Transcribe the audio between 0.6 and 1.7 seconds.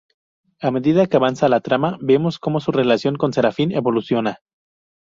A medida que avanza la